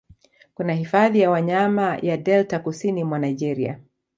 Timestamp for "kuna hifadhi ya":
0.53-1.29